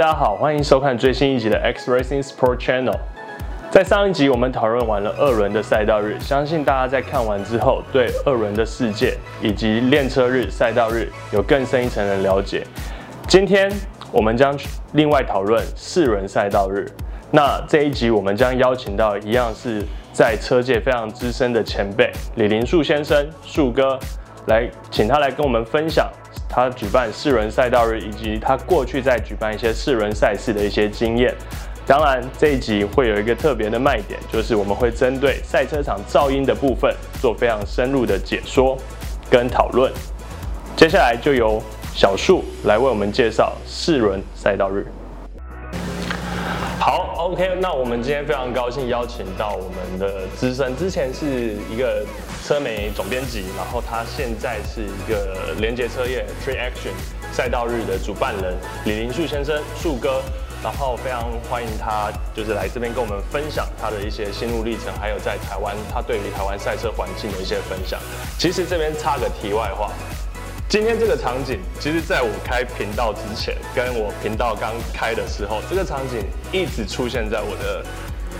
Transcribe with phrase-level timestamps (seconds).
[0.00, 2.96] 大家好，欢迎收看最新一集的 X Racing Sport Channel。
[3.70, 12.66] 在上一集我们讨论完了二轮的赛道日，相信大家在看完之后，对二轮的世界以及练车日、赛道日有更深一层的了解。
[13.28, 13.70] 今天
[14.10, 14.58] 我们将
[14.94, 16.90] 另外讨论四轮赛道日。
[17.30, 23.98] 那这一集我们将邀请到一样是在车界非常资深的前辈李林树先生，树哥，
[24.46, 26.10] 来请他来跟我们分享
[26.50, 31.32] 他举办四轮赛道日以及他过去在举办一些四轮赛事的一些经验。
[31.86, 38.76] 当然，这一集会有一个特别的卖点，就是我们会针对赛车场噪音的部分做非常深入的解说
[39.30, 39.92] 跟讨论。
[40.76, 41.62] 接下来就由
[41.94, 44.86] 小树来为我们介绍四轮赛道日。
[46.78, 52.04] 好，OK，那我们今天非常高兴邀请到我们的资深，之前是一个
[52.50, 56.90] 车媒总编辑，然后他现在是一个连结车业 Tree Action
[57.32, 60.20] 赛道日的主办人李林树先生，树哥，
[60.60, 68.00] 然后非常欢迎他，就是来这边跟我们分享他的一些心路历程，还有在台湾他对于台湾赛车环境的一些分享。
[68.36, 69.92] 其实这边插个题外话。
[70.68, 77.84] 今天这个场景，其实在我开频道之前，跟我频道刚开的时候，这个场景一直出现在我的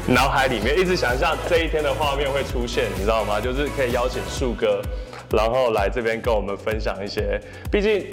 [0.07, 3.41] 脑海里面，一直想象这一天的画面会出现，你知道吗？
[3.41, 4.83] 就是可以邀请树哥，
[5.31, 8.07] 然后来这边跟我们分享一些，毕竟。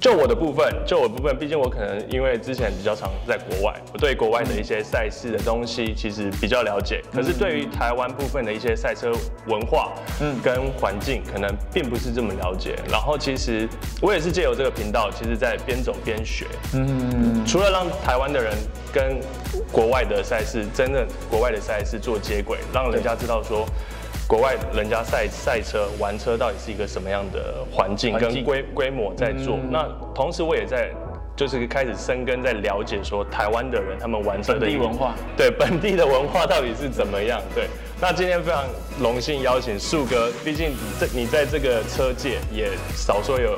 [0.00, 7.02] 就我的部分，就我的部分，毕竟我可能因为之前比较常在国外，我对国外的一些赛事的东西其实比较了解。
[7.12, 9.12] 可是对于台湾部分的一些赛车
[9.48, 12.76] 文化，嗯，跟环境，可能并不是这么了解。
[12.88, 13.68] 然后其实
[14.00, 16.46] 我也是借由这个频道，其实在边走边学。
[16.74, 18.54] 嗯，除了让台湾的人
[18.92, 19.18] 跟
[19.72, 23.66] 国外的赛事，真的国外的赛事做接轨，让人家知道说。
[24.28, 29.56] 国外人家赛赛车玩车到底是一个什么样的环境跟规规模在做？
[29.56, 30.90] 嗯、那同时我也在
[31.34, 37.40] 就是开始深根在了解说台湾的人他们玩车的本地文化，对 本地的文化到底是怎么样？
[37.54, 38.64] 对，那今天非常
[39.00, 43.56] 荣幸邀请树哥，毕竟这你在这个车界也少说有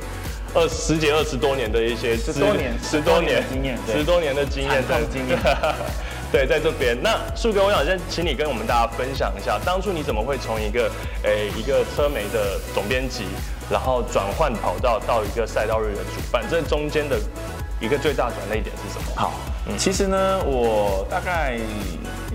[0.55, 5.37] 二十几二十多年的一些十多年十多年经验，十多年的经验在经验。
[6.33, 6.97] 对，在这边。
[7.03, 10.89] 那树哥，我想先请你跟我们大家分享一下，当初你怎么会从一个
[11.25, 13.25] 诶、欸、一个车媒的总编辑，
[13.69, 17.19] 然后转换跑道到一个赛道日的主办，这中间的
[17.81, 19.13] 一个最大转捩点是什么？
[19.17, 19.33] 好，
[19.67, 21.59] 嗯、其实呢，我大概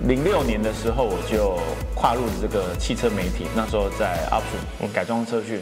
[0.04, 1.58] 零六年的时候我就
[1.96, 5.62] 跨入了这个汽车媒体，那时候在 Option 改装车讯。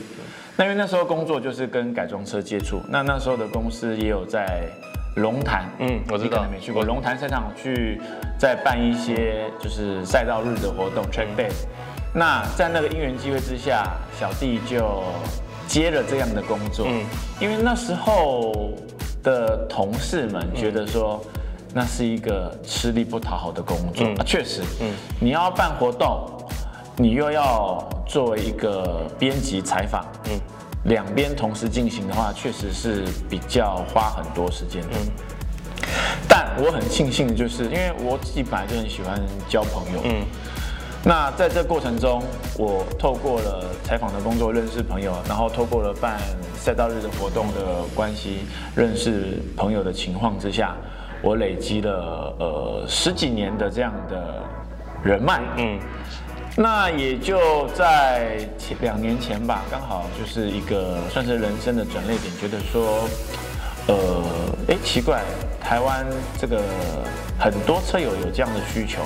[0.56, 4.68] 那因为那时候工作就是跟改装车接触，那那时候的公司也有在。
[5.16, 6.84] 龙潭，嗯，我知道，你没去过。
[6.84, 8.02] 龙潭赛场去
[8.38, 11.52] 再办一些就是赛道日的活动，track day。
[12.14, 13.84] 那在那个因缘机会之下，
[14.20, 15.04] 小弟就
[15.68, 16.88] 接了这样的工作。
[16.90, 17.04] 嗯，
[17.40, 18.72] 因为那时候
[19.24, 21.22] 的同事们觉得说，
[21.74, 24.06] 那是一个吃力不讨好的工作。
[24.18, 26.28] 啊，确实，嗯，你要办活动，
[26.96, 30.40] 你又要作为一个编辑采访，嗯。
[30.86, 34.90] 两边同时进行的话，确实是比较花很多时间的。
[34.94, 35.12] 嗯，
[36.28, 40.02] 但我很庆幸的，就是因为我自己本来就很喜欢交朋友。
[40.04, 40.26] 嗯，
[41.06, 42.22] 那在这过程中，
[42.58, 46.20] 我透过了采访的工作认识朋友，然后透过了办
[46.56, 48.40] 赛道日的活动的关系
[48.76, 50.76] 认识朋友的情况之下，
[51.22, 54.44] 我累积了呃十几年的这样的
[55.02, 55.42] 人脉。
[55.58, 55.80] 嗯。
[56.56, 63.10] 那也就在前两年前吧，刚好就是一个算是人生的转捩点，觉得说，
[63.88, 64.24] 呃，
[64.68, 65.24] 哎，奇怪，
[65.60, 66.06] 台湾
[66.40, 66.62] 这个
[67.40, 69.02] 很多车友有这样的需求，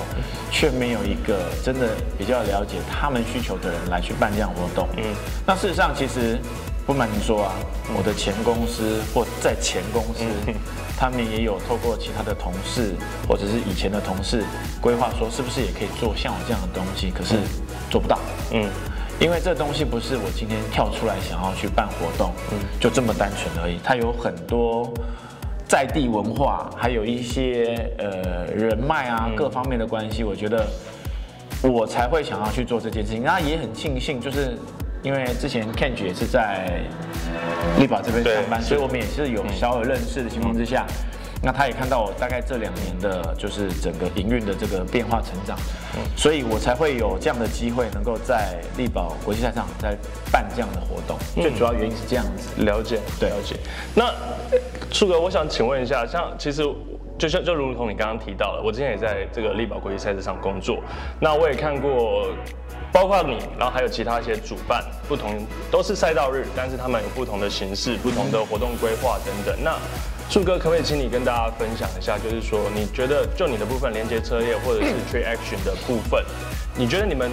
[0.50, 1.88] 却没有一个真的
[2.18, 4.86] 比较了解他们需求的人来去办这样活动。
[4.98, 5.04] 嗯，
[5.46, 6.38] 那事实上其实
[6.86, 7.54] 不瞒您说啊，
[7.96, 10.24] 我的前公司或在前公司。
[10.98, 12.92] 他们也有透过其他的同事
[13.28, 14.42] 或者是以前的同事
[14.80, 17.08] 规划说，是不是也可以做像我这样的东西？
[17.08, 17.36] 可是
[17.88, 18.18] 做不到，
[18.50, 18.68] 嗯，
[19.20, 23.78] 因为这东西不是我今天跳出来想要去办活动，嗯，就这么单纯而已。
[23.84, 24.92] 它有很多
[25.68, 30.66] 在地文化，还有一些呃人脉啊各方面的关系，我觉得
[31.62, 33.22] 我才会想要去做这件事情。
[33.22, 34.58] 那也很庆幸，就是。
[35.02, 36.82] 因为之前 Ken 也是在
[37.78, 40.84] 力宝这边上班，所以我们也是有小有认识的情况之下，
[41.40, 45.56] 那他也看到我大概这两年的，就是整个营运的这个变化成长，
[46.16, 49.96] 所以我才会有这样的机会，能够在力宝国际赛场在
[50.32, 51.16] 办这样的活动。
[51.40, 53.54] 最主要原因是这样子，了解，对，了解。
[53.94, 54.12] 那
[54.92, 56.62] 树哥，我想请问一下，像其实
[57.16, 60.82] 就像就如同你刚刚提到了，我之前也在这个力宝国际赛事上工作，
[61.20, 62.26] 那我也看过。
[62.92, 69.56] 包括你，然后还有其他一些主办，不同都是赛道日，但是他们有不同的形式、不同的活动规划等等。
[69.62, 69.76] 那
[70.30, 76.24] 树哥，可不可以请你跟大家分享一下，就是说你觉得就你的部分连接车业或者是 Traction 的部分，
[76.76, 77.30] 你觉得你们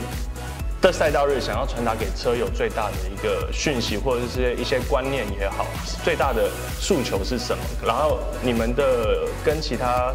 [0.82, 5.66] 的赛道日想要传达给车友最大的一个讯息，或者是一些观念也好，
[6.04, 6.50] 最大的
[6.80, 7.64] 诉求是什么？
[7.86, 10.14] 然后你们的跟其他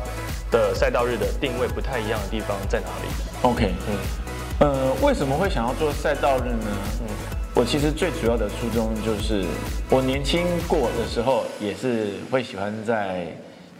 [0.50, 3.08] 的赛道日的定位不太一样的地方在哪里
[3.42, 3.96] ？OK，嗯，
[4.61, 6.67] 呃，为什么会想要做赛道日呢？
[7.01, 7.07] 嗯，
[7.55, 9.45] 我其实最主要的初衷就是，
[9.89, 13.27] 我年轻过的时候也是会喜欢在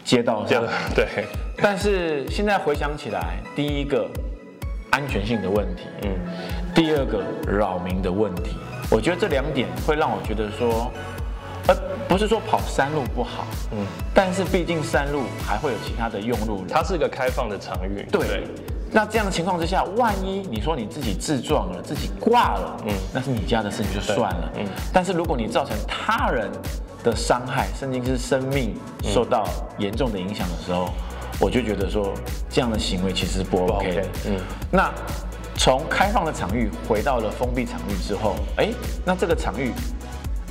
[0.05, 1.27] 街道上，对。
[1.59, 4.09] 但是现在回想起来，第一个
[4.91, 6.11] 安全性的问题，嗯，
[6.75, 8.56] 第二个扰民的问题，
[8.91, 10.91] 我觉得这两点会让我觉得说。
[11.69, 11.77] 呃，
[12.09, 18.27] 不是说跑山路不好，嗯，但是毕竟山路还会有其他的用路人，它是一个开放的场域，对。
[18.27, 18.44] 对，
[18.92, 24.66] 那这样的情况之下，万一你说你自己自撞了，自己挂了，嗯，那是你家的事情就算了，嗯。
[24.92, 26.50] 但是如果你造成他人
[27.02, 29.48] 的伤害，甚至是生命受到
[29.78, 30.90] 严重的影响的时候，
[31.40, 32.12] 我就觉得说
[32.48, 34.40] 这样的行为其实不 OK 的，嗯。
[34.70, 34.93] 那
[35.56, 38.70] 从开放的场域回到了封闭场域之后，哎，
[39.04, 39.72] 那这个场域。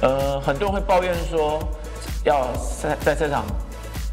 [0.01, 1.59] 呃，很多人会抱怨说，
[2.24, 2.47] 要
[2.81, 3.44] 在在这场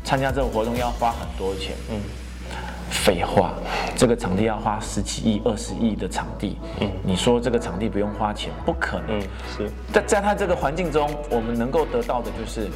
[0.03, 1.77] 参加这个活动要花很多钱。
[1.89, 2.01] 嗯，
[3.07, 3.55] 废话，
[3.95, 6.59] 这个场地要花十几亿、二十亿的场地。
[6.81, 9.21] 嗯，你说这个场地不用花钱，不可能。
[9.21, 9.23] 嗯，
[9.57, 12.69] 是在在他这个环境中，我们能够得到的就是，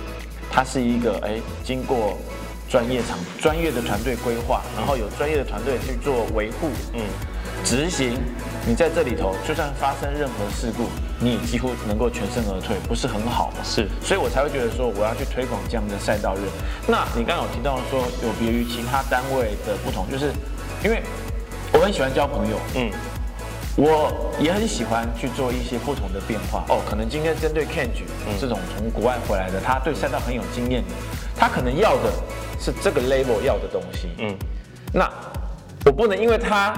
[0.49, 2.17] 它是一个哎，经过
[2.69, 6.69] 专业场专业的团队规划，然后有专业的团队去做维护。
[6.95, 7.01] 嗯。
[7.65, 8.17] 执行，
[8.67, 10.85] 你在这里头，就算发生任何事故，
[11.19, 13.65] 你也几乎能够全身而退，不是很好吗？
[13.65, 16.41] 是，所以我才会觉得说，我要去推广这样的赛道日。
[16.87, 20.31] 那你刚刚有提到说，有别于其他单位的不同，就是
[20.85, 21.03] 因为
[21.73, 22.91] 我很喜欢交朋友，嗯，
[23.77, 26.63] 我也很喜欢去做一些不同的变化。
[26.69, 28.05] 哦，可能今天针对 Kenji
[28.39, 30.95] 这种从国外回来的，他对赛道很有经验的，
[31.35, 32.13] 他可能要的
[32.61, 34.37] 是这个 level 要的东西，嗯，
[34.93, 35.11] 那
[35.87, 36.75] 我不能因为他。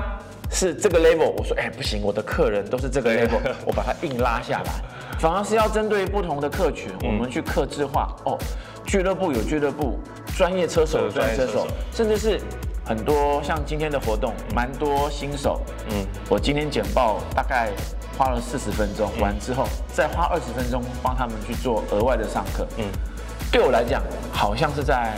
[0.52, 4.72] 是这个 level，我说哎不行，我的客人都是这个 level， 我把它硬拉下来，
[5.19, 8.14] 反而是要针对不同的客群，我们去客制化。
[8.26, 8.38] 哦，
[8.87, 9.99] 俱乐部有俱乐部，
[10.37, 12.38] 专业车手有专业车手，甚至是
[12.84, 15.60] 很多像今天的活动，蛮多新手。
[15.90, 17.70] 嗯，我今天简报大概
[18.19, 22.69] 花了四十分钟，完之后再花二十分钟帮他们去做额外的上课。
[22.76, 22.84] 嗯，
[23.50, 25.14] 对我来讲好像是在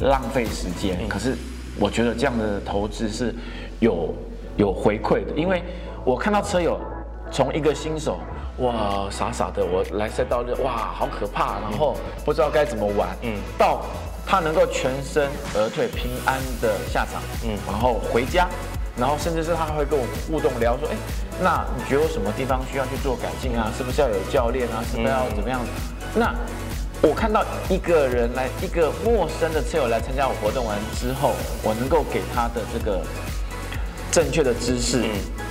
[0.00, 1.34] 浪费时间，可是
[1.80, 3.34] 我觉得这样的投资是
[3.80, 4.14] 有。
[4.56, 5.62] 有回馈的，因为
[6.04, 6.80] 我看到车友
[7.30, 8.18] 从一个新手，
[8.58, 13.82] 哇，傻傻的，我来赛道就，哇，好可怕，然后不知道该怎么玩，嗯，到
[14.26, 18.48] 他能够全身而退，平安的下场，嗯，然后回家，
[18.96, 20.96] 然后甚至是他还会跟我互动聊说，哎，
[21.42, 23.70] 那你觉得有什么地方需要去做改进啊？
[23.76, 24.82] 是不是要有教练啊？
[24.90, 25.60] 是不是要怎么样？
[26.14, 26.34] 那
[27.02, 31.32] 我看到一个人来，一个陌生的车友来参加我活动完之后，
[31.62, 33.02] 我能够给他的这个。
[34.16, 35.04] 正确的知识、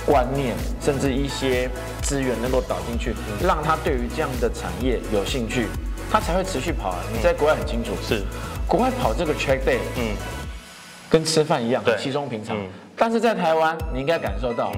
[0.04, 1.70] 观念，甚至一些
[2.02, 5.68] 资源能够导进去，让他对于这样的产业有兴趣，
[6.10, 6.98] 他才会持续跑啊。
[7.12, 8.24] 你在国外很清楚，是
[8.66, 10.16] 国外跑这个 track day，嗯，
[11.08, 12.56] 跟吃饭一样，很稀松平常。
[12.96, 14.72] 但是在台湾，你应该感受到，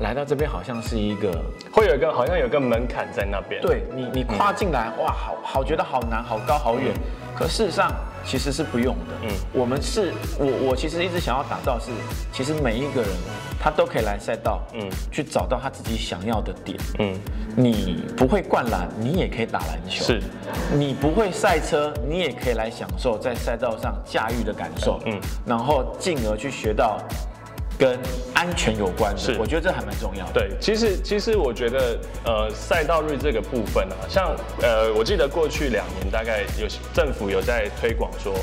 [0.00, 1.30] 来到这边好像是一个，
[1.72, 3.62] 会有一个好像有个门槛在那边。
[3.62, 6.92] 对你，你跨进来，哇，好好觉得好难，好高，好远。
[7.36, 7.92] 可事实上。
[8.24, 9.14] 其实是不用的。
[9.22, 11.90] 嗯，我们是我我其实一直想要打造是，
[12.32, 13.10] 其实每一个人
[13.60, 16.78] 他都可以来赛道，嗯，去找到他自己想要的点。
[16.98, 17.18] 嗯，
[17.56, 20.04] 你不会灌篮，你也可以打篮球。
[20.04, 20.22] 是，
[20.72, 25.00] 你不会赛车，你也可以来享受在赛道上驾驭的感受。
[25.06, 26.98] 嗯，然后进而去学到。
[27.78, 27.96] 跟
[28.34, 30.32] 安全有关的，是我觉得这还蛮重要的。
[30.32, 38.34] 对，其实其实我觉得，呃，赛道日这个部分啊，像呃，我记得过去两年大概有政府有在推广说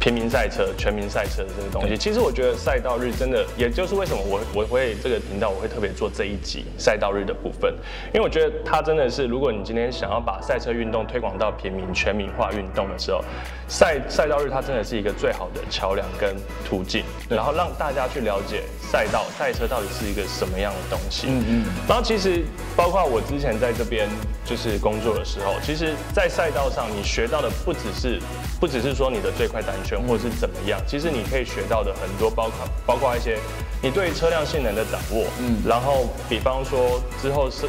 [0.00, 1.94] 平民赛车、全民赛车的这个东西。
[1.96, 7.74] 其实我觉得赛道日真的，也就是为什么我我会这个频道我会特别做这一集赛道日的部分，
[8.14, 13.22] 因为我觉得它真的是，如果你今天想要把赛车运动推广到平民全民化运动的时候，
[13.70, 16.36] 赛赛道日它真的是一个最好的桥梁跟
[16.68, 18.64] 途径，然后让大家去了解。
[18.90, 21.28] 赛道赛车到底是一个什么样的东西？
[21.30, 21.64] 嗯嗯。
[21.88, 22.44] 然后其实
[22.76, 24.08] 包括我之前在这边
[24.44, 28.20] 就是工作的时候，其实，在赛道上你学到的不只是
[28.58, 33.38] 不只是说你的最快单圈或者是怎么样，其实你可以学到的很多，包括包括一些
[33.80, 35.24] 你对车辆性能的掌握。
[35.38, 35.62] 嗯。
[35.64, 37.68] 然后比方说之后是。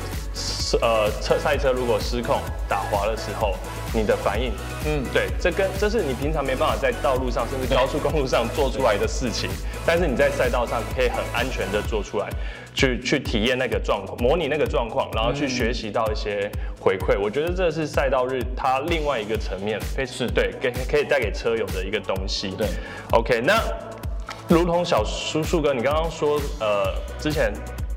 [0.81, 3.53] 呃车赛车如果失控打滑的时候，
[3.93, 4.53] 你的反应，
[4.85, 9.49] 嗯，对，这跟这是你平常没办法在道路上甚至高速公路上做出来的事情，
[9.85, 12.29] 但是你在赛道上可以很安全的做出来，
[12.73, 17.19] 去去体验那个状况，模拟那个状况，然后去学习到一些回馈。
[17.19, 22.51] 我觉得这是赛道日它另外一个层面，非是对给可以带给车友的一个东西。
[22.57, 22.67] 对
[23.11, 23.61] ，OK，那
[24.47, 27.51] 如同小叔叔哥你刚刚说，呃，之前。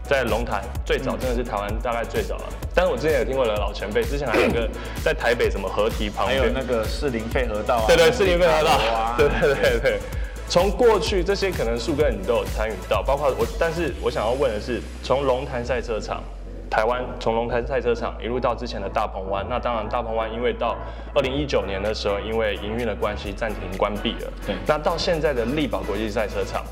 [0.06, 2.44] 在龙潭最早真的是台湾大概最早了，
[2.74, 4.68] 但是我之前有听过的老前辈，之前还有一个
[5.02, 8.78] 在台北什么河堤旁边，还有那个士林肺河道啊，对对，士林肺河道，
[9.16, 9.98] 对对对对。
[10.46, 16.22] 从过去这些可能树根你都有参与到，包括我，但是我想要问的是，从龙潭赛车场，
[16.68, 20.76] 台湾从龙潭赛车场一路到之前的大鹏湾，那当然大鹏湾因为到
[21.14, 24.54] 二零一九年的时候，因为营运的关系暂停关闭了，对。
[24.66, 26.62] 那到现在的力宝国际赛车场，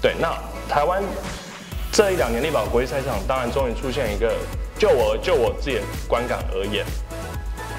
[0.00, 0.34] 对，那
[0.66, 1.02] 台湾。
[1.90, 4.32] 这一两年，力宝国际赛车场当然终于出现一个，
[4.78, 6.84] 就我就我自己的观感而言，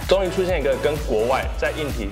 [0.08, 2.10] 终于出现一个跟国外在硬体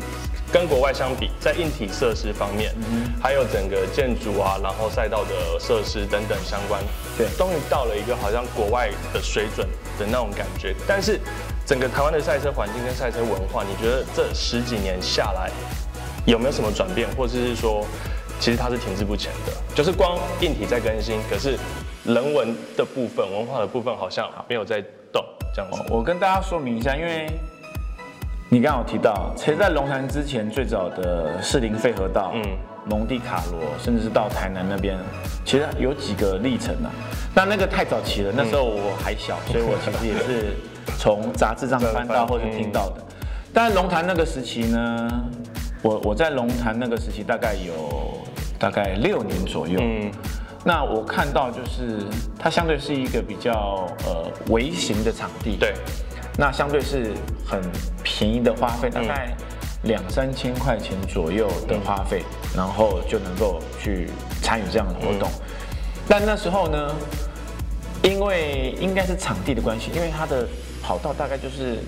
[0.53, 6.81] 跟国外相比，在硬体设施方面，嗯、还有整个建筑啊，然后赛道的设施等等相关，
[7.17, 9.67] 对，终于到了一个好像国外的水准
[9.99, 10.73] 的那种感觉。
[10.87, 11.19] 但是
[11.65, 15.51] 整个台湾的赛车环境跟赛车文化，你觉得这十几年下来
[16.25, 17.85] 有没有什么转变，或者是说，
[18.39, 21.57] 其实它是停滞不前的，就是光硬体在更新，可是。
[22.07, 25.21] 人文的部分、文化的部分好像没有在动，
[25.53, 25.83] 这样子。
[25.89, 27.27] 我跟大家说明一下，因为
[28.49, 32.41] 你刚刚有提到，其实，在龙潭之前，最早的士林废河道、嗯，
[32.89, 34.97] 蒙地卡罗，甚至是到台南那边，
[35.43, 36.89] 其实有几个历程啊。
[37.35, 40.55] 但那个太早期了，那时候我还小，嗯、所以我其实也是
[40.97, 43.01] 从杂志上翻到 或者听到的。
[43.01, 43.15] 嗯、
[43.53, 45.09] 但龙潭那个时期呢，
[45.81, 48.17] 我我在龙潭那个时期大概有
[48.57, 49.77] 大概六年左右。
[49.81, 50.09] 嗯
[50.67, 52.03] 那我看到就是
[52.37, 55.73] 它相对是一个比较呃微型的场地，对。
[56.37, 57.13] 那相对是
[57.45, 57.61] 很
[58.03, 59.33] 便宜的花费，大概
[59.83, 62.21] 两三千块钱左右的花费，
[62.53, 64.09] 然后就能够去
[64.41, 65.29] 参与这样的活动。
[66.05, 66.93] 但那时候呢，
[68.03, 70.45] 因为应该是场地的关系，因为它的
[70.83, 71.79] 跑道大概就是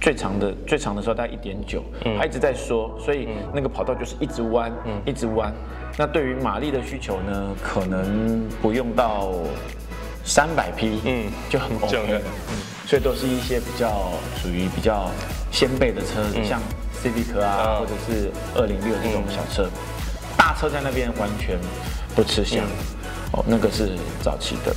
[0.00, 1.82] 最长的最长的时候大概一点九，
[2.16, 4.72] 它一直在说，所以那个跑道就是一直弯，
[5.04, 5.52] 一直弯。
[5.98, 9.34] 那对于马力的需求呢，可能不用到
[10.24, 12.54] 三百匹，嗯，就很 OK 了，嗯，
[12.86, 15.10] 所以都是一些比较属于比较
[15.50, 16.60] 先辈的车子，嗯、像
[17.02, 19.70] Civic 啊，或者是二零六这种小车，嗯、
[20.36, 21.58] 大车在那边完全
[22.16, 22.70] 不吃香，嗯、
[23.32, 24.74] 哦，那个是早期的。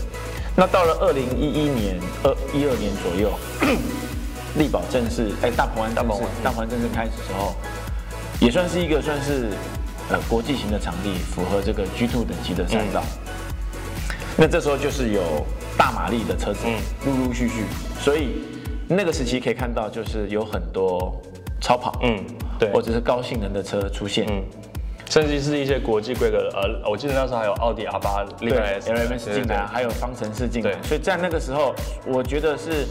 [0.53, 3.31] 那到了二零一一年、二一二年左右，
[4.59, 7.55] 力宝正式哎，大鹏湾大鹏湾大鹏湾正式开始的时候，
[8.41, 9.49] 也算是一个算是。
[10.07, 13.35] 呃，国际型的场地符合这个 G2 等级的赛道，嗯、
[14.37, 15.43] 那这时候就是有
[15.75, 16.59] 大马力的车子
[17.05, 17.63] 陆陆续续，
[17.99, 18.43] 所以
[18.87, 21.19] 那个时期可以看到，就是有很多
[21.59, 22.23] 超跑，嗯，
[22.59, 24.43] 对，或者是高性能的车出现，嗯，
[25.09, 31.73] 甚至是一些国际规格的，呃，我记得那时候还有奥迪 R8 对，LMS 进来，还有方程式进来，所以在那个时候，
[32.05, 32.85] 我觉得是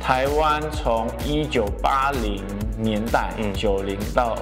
[0.00, 2.42] 台湾从一九八零
[2.76, 4.36] 年代，九零到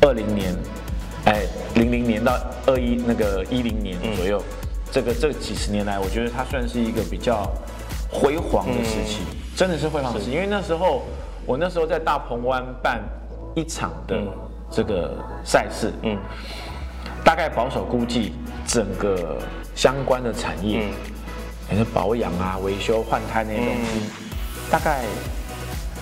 [0.00, 0.54] 二零年。
[1.28, 1.42] 哎，
[1.74, 7.46] 零零年到二一那个一零年左右，嗯、这个这几十年来，我觉得它算是一个比较
[8.10, 10.30] 辉煌的时期，嗯、真的是辉煌时期。
[10.30, 11.02] 因为那时候
[11.44, 13.02] 我那时候在大鹏湾办
[13.54, 14.18] 一场的
[14.70, 16.18] 这个赛事，嗯，
[17.22, 18.32] 大概保守估计
[18.66, 19.36] 整个
[19.74, 20.88] 相关的产业，
[21.70, 24.10] 也是、嗯、保养啊、维修、换胎那些东西，嗯、
[24.70, 25.04] 大概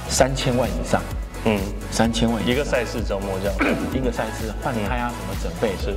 [0.09, 1.03] 三千万以上。
[1.49, 1.61] 嗯，
[1.93, 3.57] 三千万一个赛事周末这样，
[3.95, 5.95] 一个赛事换胎啊什么整备是。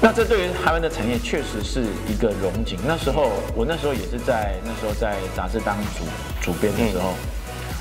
[0.00, 2.78] 那这对于台湾的产业确实是一个荣景。
[2.86, 6.04] 那时候我那时候也是在那时候在杂志当主
[6.40, 7.14] 主编的时候，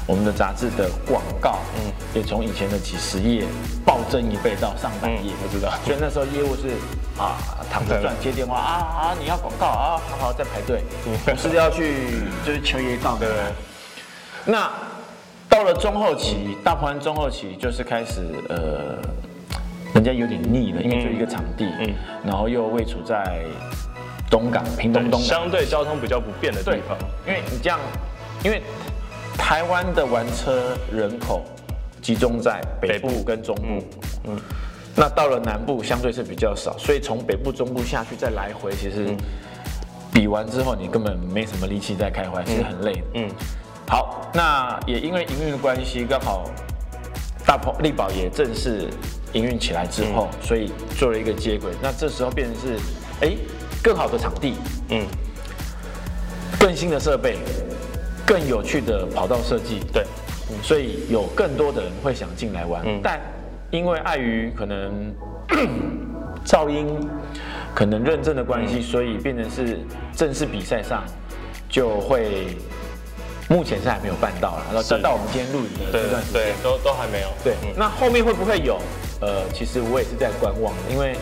[0.08, 3.46] 我们的杂志的广告，嗯，也从以前的几十页
[3.86, 5.72] 暴增一倍到上百页，不知道。
[5.86, 6.70] 所以那时候业务是
[7.16, 7.38] 啊
[7.70, 10.82] 躺着赚，接电话啊啊你要广告啊，好好在排队，
[11.26, 13.54] 不是要去就是求爷告的。
[14.46, 14.72] 那。
[15.56, 18.20] 到了中后期，大鹏湾中后期就是开始，
[18.50, 19.00] 呃，
[19.94, 21.94] 人家有点腻了，因为就一个场地，嗯，
[22.26, 23.46] 然后又位处在
[24.30, 26.98] 东港、屏东东港，相对交通比较不便的地方。
[27.26, 27.80] 因为你这样，
[28.44, 28.62] 因为
[29.38, 31.42] 台湾的玩车人口
[32.02, 33.82] 集中在北部跟中部，嗯，
[34.26, 34.42] 嗯，
[34.94, 39.16] 那到了南部相对是比较少，所以从北部、中部下去再来回，其实
[40.12, 43.30] 比完之后你根本没什么力气再开回来，其实很累的，嗯。
[43.88, 46.50] 好，那也因为营运的关系，刚好
[47.46, 48.90] 大鹏力宝也正式
[49.34, 51.72] 营运起来之后，嗯、所以做了一个接轨。
[51.82, 52.80] 那这时候变成是，
[53.22, 53.36] 哎，
[53.84, 54.56] 更好的场地，
[54.90, 55.06] 嗯，
[56.60, 57.38] 更新的设备，
[58.26, 60.04] 更有趣的跑道设计，对，
[60.64, 62.82] 所以有更多的人会想进来玩。
[62.86, 63.22] 嗯，但
[63.70, 65.14] 因为碍于可能
[66.44, 67.00] 噪音、
[67.76, 69.80] 可能认证的关系，所以变成是
[70.16, 71.04] 正式比赛上
[71.70, 72.58] 就会
[73.48, 74.66] 目前是还没有办到了。
[74.74, 77.30] 然后到我们今天录影的这段时间，对，都都还没有。
[77.44, 78.80] 对，那后面会不会有？
[79.22, 81.16] 呃，其实我也是在观望的，因为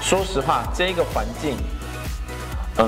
[0.00, 1.56] 说实话，这个环境，
[2.76, 2.86] 呃，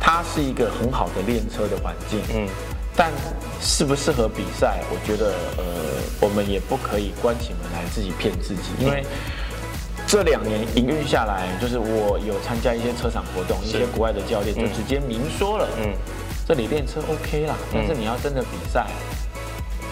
[0.00, 2.48] 它是一个很好的练车的环境，嗯，
[2.96, 3.12] 但
[3.60, 5.64] 适不适合比赛，我觉得，呃，
[6.20, 9.04] 我们也不可以关起门来自己骗自己，因为
[10.06, 15.92] 这两年营运下来，就是我有参加一些车厂活动，一些国外的教练就直接明说了，嗯，
[16.46, 18.86] 这里练车 OK 啦，但是你要真的比赛，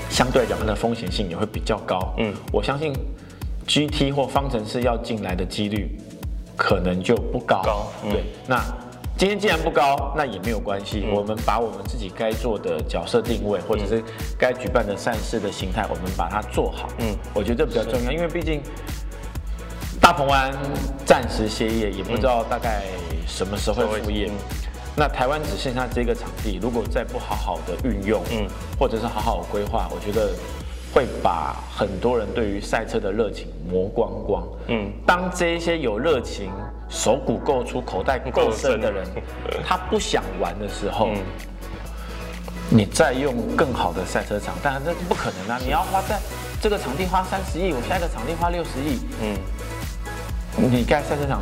[0.09, 2.93] 相对来讲，它的风险性也会比较高，嗯，我相信。
[3.67, 5.97] GT 或方程式要进来的几率
[6.57, 7.63] 可能就不高。
[7.63, 8.25] 高，嗯、对。
[8.49, 8.61] 那
[9.17, 11.05] 今天既然不高，那也没有关系。
[11.07, 14.03] 嗯、我们把我们自己该做的角色定位，或者是
[14.37, 16.89] 该举办的赛事的形态，我们把它做好。
[16.99, 18.61] 嗯，我觉得这比较重要，因为毕竟
[20.01, 20.51] 大鹏湾
[21.05, 22.83] 暂时歇业，也不知道大概
[23.25, 24.27] 什么时候会复业。
[24.27, 24.35] 嗯、
[25.01, 28.47] 那台湾只剩下这个场地，如果再不好好的运用，嗯，
[28.79, 30.31] 或者是好好规划，我觉得。
[30.93, 34.43] 会把很多人对于赛车的热情磨光光。
[34.67, 36.51] 嗯，当这些有热情、
[36.89, 39.07] 手骨够粗、口袋够深的人，
[39.65, 41.23] 他不想玩的时候，嗯、
[42.69, 45.61] 你再用更好的赛车场，当然这是不可能啊！
[45.63, 46.19] 你要花在
[46.61, 49.39] 这个场地花三十亿，我下一个场地花六十亿，嗯，
[50.73, 51.41] 你盖赛车场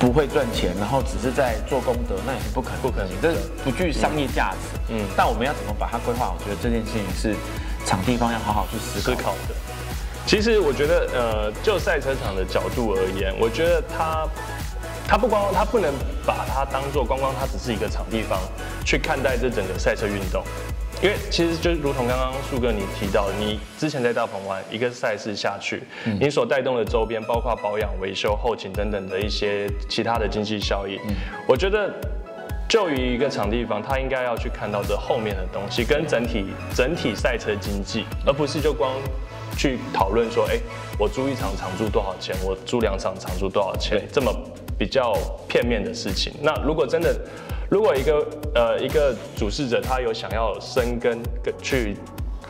[0.00, 4.78] 不会赚钱，然后只是在做功德，那也是不可能，不可能，这不具商业价值。
[4.88, 6.34] 嗯，但我们要怎么把它规划？
[6.36, 7.36] 我觉得这件事情是。
[7.86, 9.54] 场地方要好好去思考，思考的。
[10.26, 14.28] 其实我觉得，呃，就赛车场的角度而言，我觉得它，
[15.08, 15.90] 它不光它不能
[16.26, 18.38] 把它当做光光，它只是一个场地方
[18.84, 20.44] 去看待这整个赛车运动。
[21.02, 31.14] 因为其实就如同刚刚树哥你提到，你之前在大鹏湾一个赛事下去，嗯、你所带动的周边，包括保养、维修、后勤等等的一些其他的经济效益，嗯、
[31.46, 31.92] 我觉得。
[32.68, 38.92] 就于一个场地方，他应该要去看到这后面的东西，跟整体整体赛车经济，而不是就光
[39.58, 40.56] 去讨论说，哎，
[40.96, 44.32] 我租一场场租多少钱，我租两场场租多少钱，这么
[44.80, 45.14] 比较
[45.46, 46.32] 片面的事情。
[46.40, 47.14] 那如果真的，
[47.68, 51.94] 如果一个呃一个主事者他有想要深耕跟去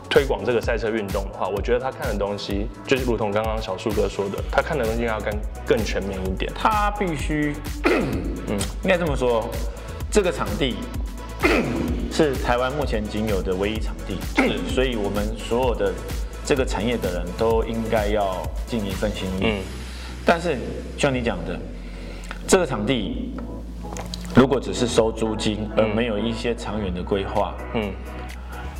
[0.09, 5.33] 推广这个赛车运动的话，我觉得他看的东西就是如同刚刚小树哥说的，他看的东西要更
[5.67, 6.49] 更全面一点。
[6.55, 9.49] 他必须，嗯，应该这么说。
[10.09, 10.77] 这个场地
[12.11, 14.17] 是台湾目前仅有的唯一场地，
[14.73, 15.93] 所以我们所有的
[16.45, 19.43] 这个产业的人都应该要尽一份心力。
[19.43, 19.59] 嗯，
[20.25, 20.57] 但是
[20.97, 21.59] 像你讲的，
[22.51, 23.31] 这个场地
[24.35, 27.93] 如果只是收租金，而没有一些长远的规划，嗯，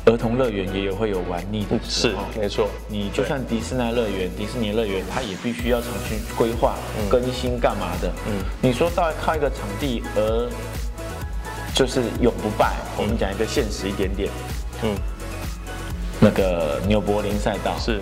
[0.04, 2.22] 儿童乐园也有会有玩腻的时候。
[2.34, 2.68] 是，没错。
[2.86, 6.74] 你就算迪士尼乐园，迪士尼乐园它也必须要重新规划、
[7.08, 8.12] 更新干嘛的。
[8.26, 10.50] 嗯，你说到靠一个场地而
[11.74, 12.74] 就是永不败。
[12.98, 14.28] 我们讲一个现实一点点，
[14.82, 14.94] 嗯，
[16.20, 17.98] 那个纽柏林赛道是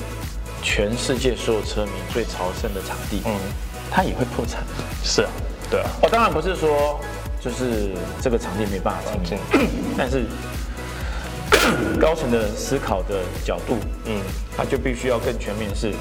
[0.65, 3.39] 全世界所有车迷最朝圣的场地，嗯，
[3.89, 4.65] 它也会破产。
[5.05, 5.31] 是啊，
[5.71, 5.87] 对啊。
[6.03, 6.99] 我当然不是说
[7.41, 10.25] 就是这个场地没办法经营，嗯、 但是
[12.01, 14.21] 高层的思考的角度，嗯，
[14.57, 15.93] 他就必须要更全面是，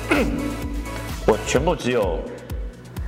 [1.27, 2.19] 我全部只有。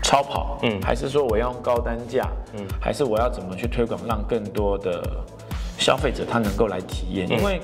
[0.04, 5.02] 超跑，嗯，还是说我要用高单价，嗯，还是我要怎么去推广，让更多的
[5.78, 7.28] 消费者他能够来体验？
[7.30, 7.62] 嗯、因为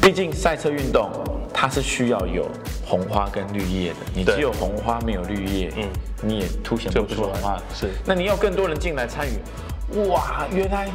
[0.00, 1.10] 毕竟赛车运动
[1.52, 2.46] 它是需要有
[2.90, 5.88] 红花跟绿叶的，你只有红花没有绿叶，嗯，
[6.22, 7.56] 你也凸显不出红花。
[7.72, 10.88] 是，那你要更多人进来参与，哇，原来，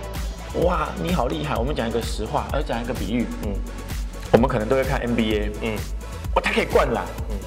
[0.65, 1.55] 哇，你好厉害！
[1.55, 3.53] 我们讲一个实话，而讲一个比喻，嗯，
[4.33, 5.73] 我们可能都会看 NBA，嗯，
[6.35, 7.37] 哇，他可以灌篮，嗯。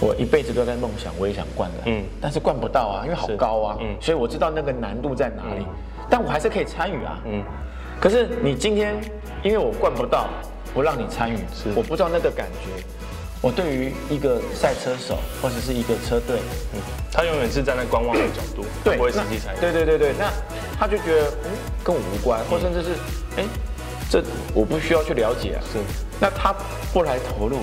[0.00, 5.66] 我一辈子都在梦想，我也想灌篮，嗯，但是灌不到啊，因为好高啊，嗯，所以我知道那个难度在哪里，嗯、
[6.10, 7.44] 但我还是可以参与啊，嗯，
[8.00, 8.96] 可是你今天
[9.44, 10.26] 因为我灌不到，
[10.74, 12.84] 不让你参与，是，我不知道那个感觉，
[13.44, 16.40] 我对于一个赛车手或者是一个车队，
[16.72, 16.80] 嗯，
[17.12, 20.32] 他永远是站在观望的角度，对，不会实际参与，对对对对，那
[20.78, 21.50] 他就觉得嗯
[21.84, 22.88] 跟我无关，或甚至是
[23.36, 23.48] 哎、欸，
[24.08, 25.78] 这我不需要去了解啊，是，
[26.18, 26.54] 那他
[26.90, 27.58] 不来投入。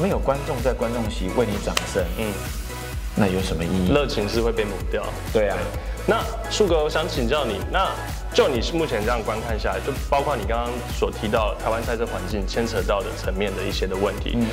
[0.00, 2.32] 没有观众在观众席为你掌声，嗯，
[3.14, 3.92] 那有什么意义？
[3.92, 5.04] 热情是会被抹掉。
[5.30, 5.58] 对啊，
[6.06, 7.90] 那树哥，我想请教你，那
[8.34, 14.46] 就你目前这样观看下来，就包括你刚刚所提到台湾赛车环境牵扯到的层面的一些的问题，嗯，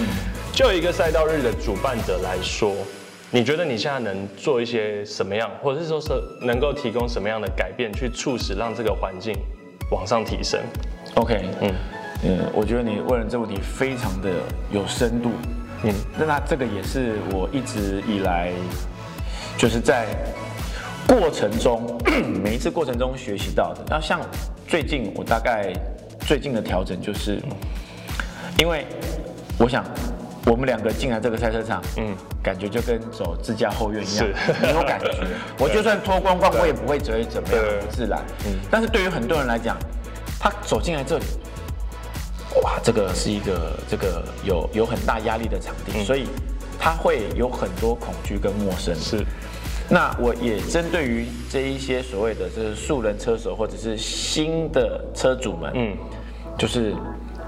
[0.54, 2.76] 就一个赛道日的主办者来说，
[3.32, 6.10] 你觉得你现在能做一些什么样，或者是说是
[6.42, 9.34] 能够提供什么样的改变，去促使让这个环境
[9.92, 10.60] 往上提升
[11.16, 11.74] ？OK，嗯。
[12.22, 14.30] 嗯，我觉得你问了这个问题非常的
[14.72, 15.32] 有深度，
[15.84, 18.52] 嗯，那这个也是我一直以来
[19.58, 20.06] 就是在
[21.10, 22.00] 过程中
[22.44, 23.82] 每一次过程中学习到的。
[23.90, 24.22] 那像
[24.68, 25.74] 最近我大概
[26.22, 27.42] 最近的调整就是，
[28.60, 28.86] 因为
[29.58, 29.84] 我想。
[30.46, 34.26] 我们两个进来这个赛车场，嗯，感觉就跟走自家后院一样，
[34.60, 35.14] 没有感觉。
[35.60, 38.20] 我就算脱光光，我也不会觉得怎么样，不自然。
[38.48, 39.78] 嗯，但是对于很多人来讲，
[40.40, 41.26] 他走进来这里，
[42.64, 46.26] 哇，这个是一个这个有有很大压力的场地，所以
[46.80, 48.96] 他会有很多恐惧跟陌生。
[48.96, 49.24] 是，
[49.90, 55.98] 那我也针对于这一些所谓的就是素人车手或者是新的车主们，嗯，
[56.58, 56.94] 就是。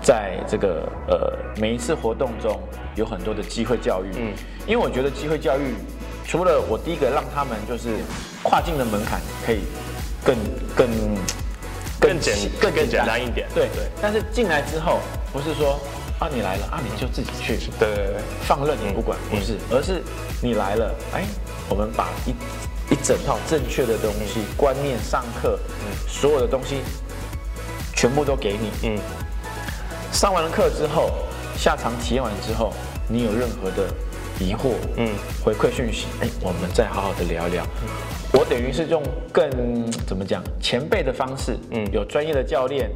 [0.04, 2.60] 在这个呃每一次活动中，
[2.96, 4.34] 有很多的机会教育，嗯，
[4.66, 5.76] 因为我觉得机会教育，
[6.26, 7.98] 除了我第一个让他们就是
[8.42, 9.60] 跨境的门槛可以
[10.26, 10.36] 更
[10.76, 10.90] 更
[12.00, 13.24] 更简更更简单。
[13.24, 13.86] 一点，对对。
[14.02, 15.02] 但是进来之后，
[15.32, 15.80] 不是说
[16.18, 20.02] 啊你来了啊你就自己去，对对对，放任你不管，不是，而是
[20.42, 21.26] 你来了，哎，
[21.72, 22.32] 我们把一
[22.94, 25.58] 一整套正确的东西、观念、上课，
[26.06, 26.82] 所有的东西
[27.96, 29.00] 全部都给你，嗯。
[30.12, 31.12] 上完了课之后，
[31.58, 32.74] 下场体验完之后，
[33.08, 33.88] 你有任何的
[34.38, 35.10] 疑惑，嗯，
[35.42, 37.64] 回馈讯息，哎，我们再好好的聊一聊。
[37.82, 37.88] 嗯、
[38.34, 42.92] 我等于是用更怎么讲前辈的方式，嗯，有专业的教练，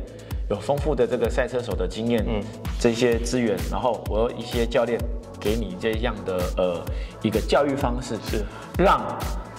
[0.50, 2.44] 有丰富的这个赛车手的经验，嗯，
[2.80, 5.00] 这些资源，然后我有一些教练
[5.40, 6.86] 给你这样的呃
[7.22, 8.46] 一个教育方式，是
[8.78, 9.02] 让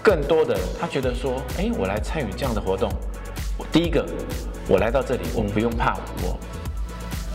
[0.02, 2.88] 更多的他觉得说，哎，我来参与这样的活动，
[3.58, 4.06] 我第一个
[4.68, 6.38] 我来到这里，我不用怕我。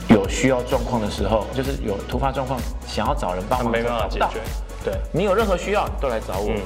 [0.10, 4.42] 有需要状况的时候，就是有突发状况，想要找人帮忙，没办法解决。
[4.84, 6.50] 对，你有任何需要，你都来找我。
[6.50, 6.62] 嗯、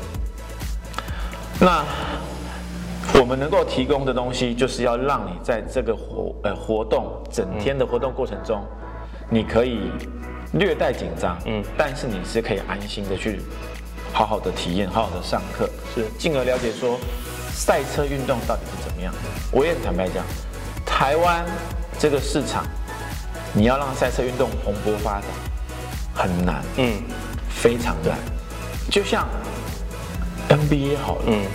[1.60, 1.84] 那
[3.14, 8.88] 我们能够提供的东西，就是要让你在这个活呃活动整天的活动过程中，嗯、
[9.30, 9.92] 你可以
[10.54, 13.42] 略带紧张，嗯，但是你是可以安心的去
[14.12, 16.98] 好好的体验，好好的上课，是，进而了解说
[17.52, 19.14] 赛车运动到底是怎么样。
[19.52, 20.24] 我也坦白讲，
[20.86, 21.46] 台湾
[21.98, 22.66] 这个市场。
[23.58, 25.30] 你要让赛车运动蓬勃发展
[26.14, 27.02] 很难，嗯，
[27.48, 28.18] 非常难。
[28.92, 29.26] 就像
[30.50, 31.46] NBA 好了，嗯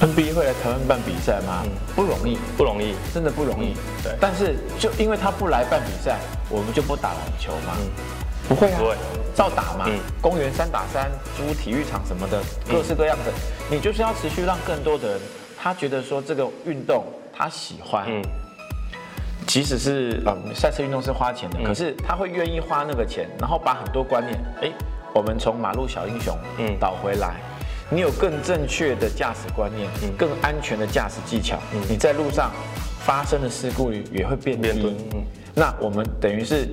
[0.00, 1.62] ，NBA 会来台湾办比赛吗？
[1.64, 3.74] 嗯，不容易，不容易，真的不容易。
[4.02, 4.12] 对。
[4.20, 7.76] 但是就因为他不来办比赛，我们就不打篮球吗？
[8.48, 8.96] 不会啊，不会，
[9.34, 9.86] 照打嘛。
[10.20, 13.32] 公园三打三，租体育场什么的，各式各样的。
[13.70, 15.20] 你就是要持续让更多的人，
[15.56, 18.06] 他觉得说这个运动他喜欢。
[18.08, 18.22] 嗯。
[19.46, 24.70] 即使是呃赛车运动是花钱的，可是他会愿意花那个钱，然后把很多观念，哎，
[25.12, 27.34] 我们从马路小英雄嗯导回来，
[27.90, 32.50] 你有更正确的驾驶观念，嗯，更安全的驾驶技巧，嗯，你在路上
[33.04, 35.22] 发生的事故率也会变低，嗯，
[35.54, 36.68] 那我们等于是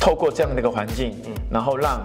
[0.00, 2.00] 透过这样的一个环境，嗯，然后让。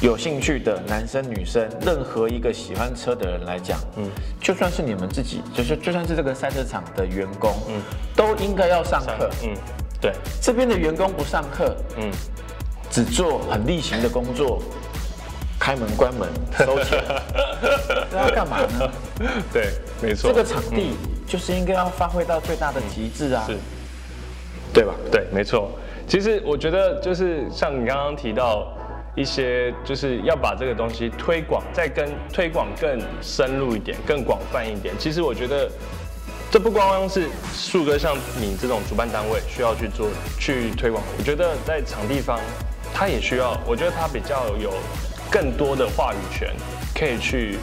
[0.00, 4.08] 有兴趣的男生女生，任何一个喜欢车的人来讲，嗯，
[4.40, 7.82] 就算是你们自己，就是就算是这个赛车场的员工，嗯，
[8.14, 9.50] 都应该要上课，嗯，
[10.00, 12.12] 对，这边的员工不上课，嗯，
[12.88, 14.62] 只做很例行的工作，
[15.58, 17.02] 开门关门 收钱，
[18.10, 18.90] 这要干嘛呢？
[19.52, 23.56] 对，没错，这个场地就是应该要发挥到最大的极致啊，是，
[24.72, 24.94] 对吧？
[25.10, 25.70] 对，没错。
[26.06, 28.72] 其实我觉得就是像你刚刚提到。
[29.16, 34.94] 一些就是要把这个东西推广，再跟推广更深入一点、更广泛一点。
[34.96, 35.68] 其实我觉得，
[36.52, 41.02] 这不光光是树哥像你这种主办单位需要去做、去推广。
[41.18, 42.38] 我觉得在场地方，
[42.94, 43.58] 他也需要。
[43.66, 44.72] 我觉得他比较有
[45.30, 46.50] 更多的话语权，
[46.94, 47.58] 可以去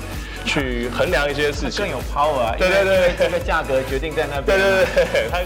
[0.45, 2.56] 去衡量一些事情，更有 power 啊。
[2.58, 4.58] 对对对，这个价格决定在那边。
[4.58, 5.39] 对对对， 他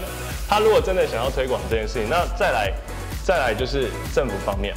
[0.48, 2.72] 他如果真的想要推广这件事情，那再来
[3.24, 4.74] 再来就是政府方面。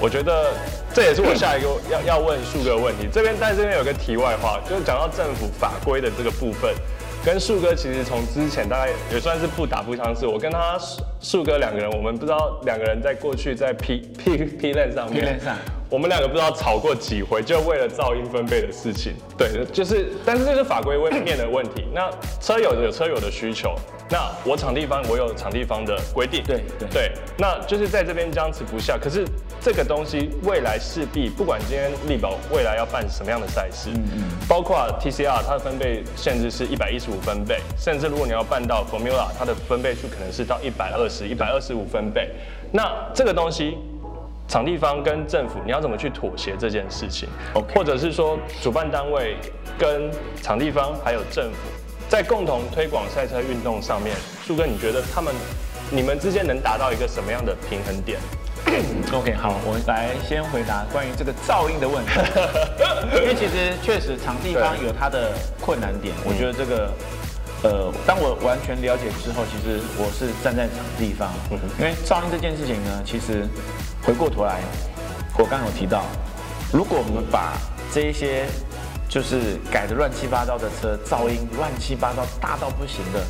[0.00, 0.52] 我觉得
[0.92, 3.08] 这也是我下一个 要要问树哥的问题。
[3.12, 6.74] 这边在这边有个题外话，就是讲到政府法规的这个部分，
[7.24, 10.26] 跟树哥其实从之前大概也算是不打不相识。
[10.26, 10.76] 我跟他
[11.24, 15.40] 树哥两个人，我们不知道两个人在过去在 P P P Land 上面，
[15.88, 19.14] 我们两个不知道吵过几回，就为了噪音分贝的事情。
[19.38, 21.86] 对，就是，但是这是法规面的问题。
[21.94, 22.10] 那
[22.42, 23.74] 车友有车友的需求。
[24.10, 28.98] 那我场地方我有场地方的规定，对对对，那就是在这边僵持不下。
[28.98, 29.24] 可是
[29.62, 42.30] 这个东西未来势必不管今天力宝未来要办什么样的赛事，嗯嗯，包括 TCR 它的分贝限制是一百一十五分贝，甚至如果你要办到 Formula，它的分贝数可能是到一百二十、一百二十五分贝。
[42.72, 43.78] 那这个东西，
[44.48, 47.28] 场地方跟政府你要怎么去妥协这件事情.
[47.74, 49.36] 或者是说主办单位
[49.78, 50.10] 跟
[50.42, 51.58] 场地方还有政府。
[52.08, 55.34] 在共同推广赛车运动上面，树哥，你觉得他们
[55.90, 58.18] 你们之间能达到一个什么样的平衡点
[59.12, 62.12] ？OK，好，我来先回答关于这个噪音的问题，
[63.16, 66.14] 因为其实确实场地方有它的困难点。
[66.24, 66.92] 我觉得这个，
[67.64, 71.32] 呃，当我完全了解之后，其实我是站在场地方，
[71.78, 73.48] 因为噪音这件事情呢，其实
[74.02, 74.60] 回过头来，
[75.38, 76.04] 我刚刚有提到，
[76.70, 77.54] 如果我们把
[77.90, 78.44] 这一些
[79.08, 83.24] 就是改得乱七八糟的车，噪音乱七八糟大到不行的，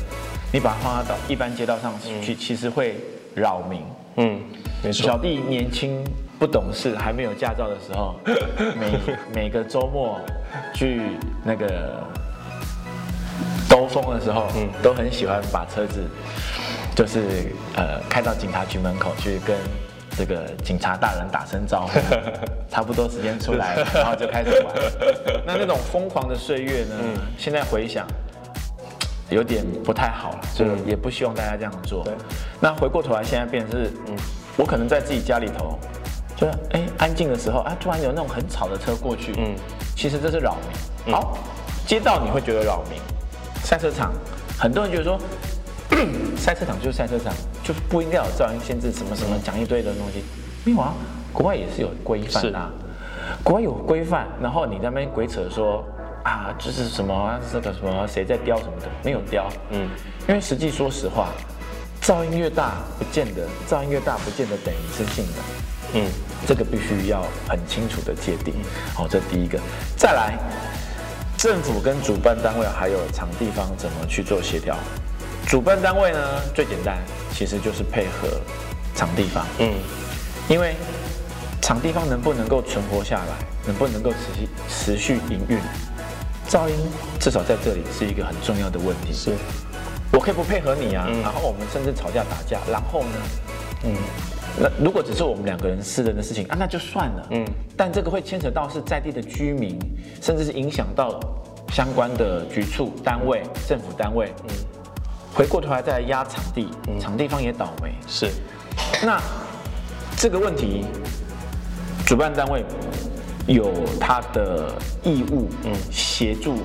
[0.51, 2.97] 你把它放到一般街道上去，其实会
[3.33, 3.81] 扰民。
[4.17, 4.41] 嗯。
[4.91, 6.03] 小弟年轻
[6.37, 8.19] 不懂事，还没有驾照的时候，
[8.77, 8.99] 每
[9.33, 10.19] 每个周末
[10.75, 11.01] 去
[11.43, 12.03] 那个
[13.69, 16.03] 兜风的时候，嗯，都很喜欢把车子
[16.95, 19.55] 就是呃开到警察局门口去跟
[20.17, 21.99] 这个警察大人打声招呼，
[22.69, 24.73] 差不多时间出来了， 然后就开始玩。
[25.45, 28.05] 那那种疯狂的岁月呢，嗯，现在回想
[29.29, 32.03] 有点不太好了，就也不希望大家这样做。
[32.03, 32.13] 对，
[32.59, 34.15] 那回过头来，现在变成是嗯。
[34.57, 35.77] 我可能在自己家里头，
[36.37, 39.53] 就是哎安静的时候啊，突然有那种很吵的车过去，嗯，
[39.97, 40.55] 其实这是扰
[41.05, 41.13] 民。
[41.13, 41.37] 好，
[41.85, 42.97] 街道你会觉得扰民，
[43.65, 44.13] 赛车场
[44.57, 45.19] 很多人觉得说，
[46.37, 50.23] 赛车场就是赛车场，就不应该有噪音限制，什么什么讲一堆的东西。
[50.63, 50.93] 没有啊，
[51.33, 52.69] 国外也是有规范啊，
[53.43, 55.83] 国外有规范，然后你在那边鬼扯说
[56.23, 59.89] 啊，就是什么这个什么谁在雕什么的，没有雕，嗯，
[60.29, 61.29] 因为实际说实话。
[62.01, 65.41] 噪音越大，不见得噪音越大，不见得等于是性的。
[65.95, 66.05] 嗯，
[66.45, 68.53] 这个必须要很清楚的界定。
[68.93, 69.59] 好，这第一个。
[69.97, 70.37] 再来，
[71.45, 74.75] 政府跟主办单位还有场地方怎么去做协调？
[75.45, 76.19] 主办单位呢，
[76.55, 76.97] 最简单，
[77.35, 78.41] 其实就是配合
[78.95, 79.45] 场地方。
[79.59, 79.75] 嗯，
[80.49, 80.75] 因为
[81.61, 85.59] 场地方能不能够存活下来，能不能够持续持续营运，
[86.49, 86.75] 噪音
[87.19, 89.13] 至少在这里是一个很重要的问题。
[89.13, 89.31] 是。
[90.11, 93.17] 我可以不配合你啊，嗯、然后我们甚至吵架打架，然后呢，
[93.83, 93.93] 嗯，
[94.59, 99.77] 那如果只是我们两个人私人的事情啊，那就算了，嗯，但这个会牵扯到是在地的居民，
[100.21, 101.19] 甚至是影响到
[101.71, 104.49] 相关的局处单位、政府单位，嗯，
[105.33, 108.29] 回过头来再来压场地，嗯、场地方也倒霉，是，
[109.03, 109.21] 那
[110.17, 110.85] 这个问题，
[112.05, 112.63] 主办单位
[113.47, 116.57] 有他的义务，嗯，协助。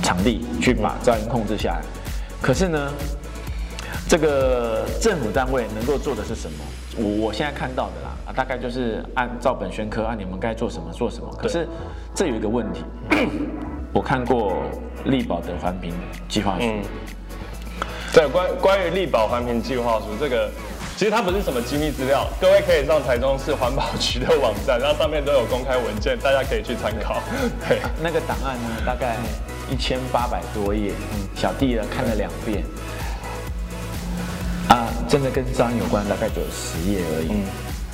[0.00, 1.82] 场地去把噪音控制下来，
[2.40, 2.90] 可是呢，
[4.08, 6.64] 这个政府单位能够做的是什么？
[6.96, 11.30] 我我现在看到的啦，啊，大概就是按照本宣科，按你们该做什么做什么。
[11.38, 11.68] 可是
[12.14, 12.82] 这有一个问题，
[13.92, 14.62] 我看过
[15.04, 15.92] 力保的环评
[16.26, 16.62] 计划书。
[16.62, 16.82] 嗯，
[18.14, 20.50] 对，关关于力保环评计划书这个，
[20.96, 27.20] 其实它不是什么机密资料，各位可以上台中市环保局的网站，然后上面都有公开文件，大家可以去参考。
[27.68, 29.16] 对，啊，那个档案呢，大概。
[29.70, 32.64] 一千八百多页，嗯，小弟呢看了两遍，
[34.68, 37.28] 啊，真的跟噪音有关，大概只有十页而已。
[37.30, 37.44] 嗯，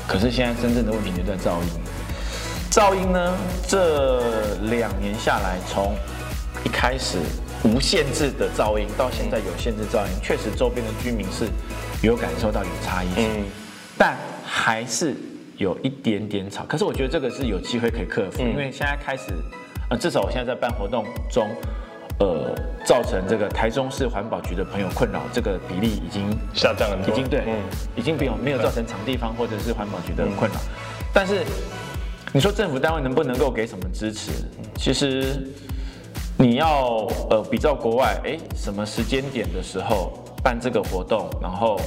[0.06, 1.68] 可是现在真正的问题就在噪音。
[2.70, 3.34] 噪音呢，
[3.68, 5.94] 这两年下来，从
[6.64, 7.18] 一开始
[7.62, 11.46] 无限制的噪音，到现在有限制噪音，确实周边的居民是
[12.02, 13.44] 有感受到有差异性，嗯，
[13.96, 15.14] 但还是
[15.56, 16.64] 有一点点吵。
[16.64, 19.32] 可是我觉得这个是有机会可以克服，因为现在开始。
[19.90, 21.46] 呃，至少我现在在办活动中，
[22.18, 27.56] 呃，造成这个台中市环保局的朋友困扰，这个比例已经下降了，已经对，嗯，
[27.96, 30.56] 已经没有没有造成场地方或者是环保局的困扰。
[30.56, 31.44] 嗯、但是
[32.32, 34.30] 你说政府单位能不能够给什么支持？
[34.76, 35.46] 其实
[36.36, 41.78] 你要呃比照国外，哎，什么时间点的时候办这个活动，然后。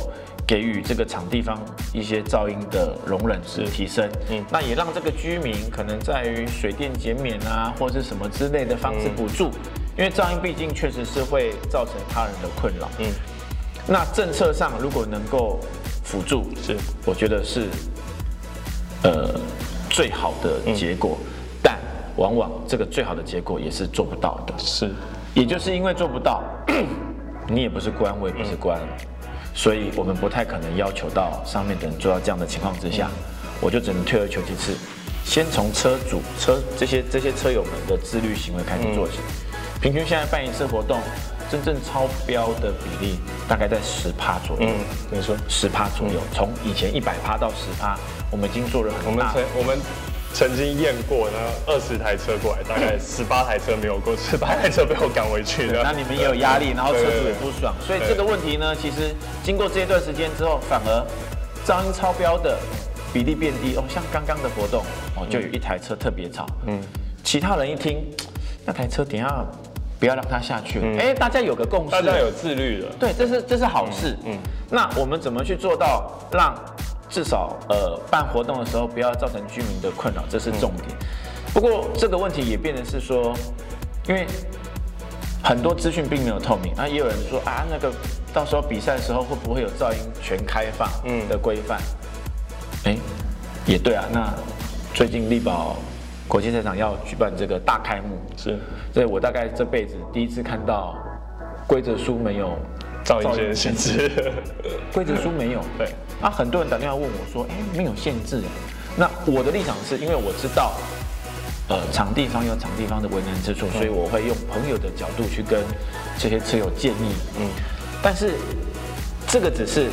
[0.47, 1.59] 给予这个场地方
[1.93, 9.51] 一些噪音的容忍值提升，嗯，那也让这个居民可能在于水电减免啊，或是什么之类的方式补助，嗯、
[9.97, 13.07] 因为噪音毕竟确实是会造成他人的困扰，嗯，
[13.87, 15.59] 那政策上如果能够
[16.03, 17.67] 辅助，是，我觉得是，
[19.03, 19.39] 呃，
[19.89, 21.27] 最好的结果，嗯、
[21.63, 21.77] 但
[22.15, 24.91] 往往这个最好的结果也是做不到的，是，
[25.33, 26.43] 也就是因为做不到，
[27.49, 28.79] 你也不是官，我也不是官。
[28.79, 29.07] 嗯
[29.57, 33.09] 所以，我们不太可能要求到上面的人做到这样的情况之下，
[33.59, 34.77] 我就只能退而求其次，
[35.25, 39.17] 先从车主、车这些这些车友们的自律行为开始做起。
[39.81, 40.99] 平均现在办一次活动，
[41.49, 44.67] 真正超标的比例大概在十趴左右。
[44.67, 44.75] 嗯，
[45.11, 46.19] 没错，十趴左右。
[46.33, 47.97] 从以前一百趴到十趴，
[48.31, 49.33] 我们已经做了很大。
[49.55, 49.77] 我们。
[50.33, 55.81] 曾经验过呢，二十台车过来，大概十八台车没有过， 十八台车被我赶回去了。
[55.81, 61.07] 那你们也有压力，然后车主也不爽，所以这个问题呢，其实经过这一段时间之后，反而
[61.65, 62.55] 噪音超标的
[63.11, 63.83] 比例变低哦。
[63.89, 64.83] 像刚刚的活动
[65.15, 66.79] 哦，就有一台车特别吵，嗯，
[67.23, 68.05] 其他人一听
[68.63, 69.43] 那台车等下
[69.99, 70.85] 不要让它下去了。
[70.99, 74.15] 哎、嗯，大家有个共识，大家有自律了，对，这是这是好事。
[74.23, 76.55] 嗯，嗯，那我们怎么去做到让
[77.09, 80.87] 至少呃办活动的时候不要造成居民的困扰，这是重点。
[80.89, 81.05] 嗯、
[81.53, 83.33] 不过这个问题也变成是说，
[84.07, 84.27] 因为
[85.43, 87.91] 很多资讯并没有透明，那也有人说啊，那个
[88.33, 90.89] 到时候比赛的时候会不会有噪音全开放
[91.27, 91.79] 的规范？
[92.85, 92.99] 哎、嗯，
[93.65, 94.05] 也对啊。
[94.11, 94.33] 那
[94.93, 95.75] 最近力宝。
[96.27, 98.59] 国际赛场要举办这个大开幕，是，
[98.93, 100.95] 所以我大概这辈子第一次看到
[101.65, 102.57] 规则书没有
[103.05, 104.11] 噪音限制，
[104.93, 105.87] 规则书没有， 对，
[106.21, 108.41] 啊，很多人打电话问我说，哎，没有限制，
[108.97, 110.73] 那我的立场是因为我知道，
[111.69, 115.63] 呃，场地方有场地方的为难之处，所以我会用朋友的角度去跟
[116.17, 117.47] 这些车友建议，嗯，
[118.03, 118.33] 但是
[119.27, 119.89] 这个只是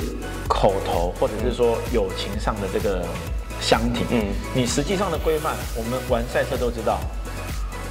[0.48, 3.04] 口头或者是说友情上的这个。
[3.64, 7.00] 相挺，嗯，你实际上的规范，我们玩赛车都知道。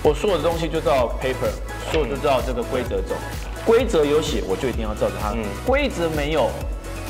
[0.03, 1.49] 我所有的东西就照 paper，
[1.91, 3.15] 所有就照这个规则走。
[3.65, 5.31] 规则有写，我就一定要照着它。
[5.31, 6.51] 嗯，规则没有，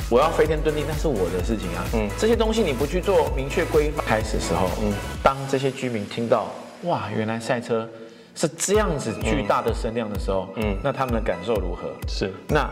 [0.08, 1.84] 我要飞天遁地，那是我的事情啊。
[1.92, 6.46] 嗯，这些东西你不去做明确规范，开始的时候，嗯，当这些居民听到，
[6.84, 7.86] 哇，原来赛车
[8.34, 11.92] 是这样子巨大的声量的时候，嗯，那他们的感受如何？
[12.08, 12.66] 是，那